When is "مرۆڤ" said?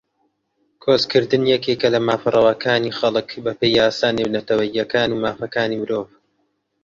5.81-6.07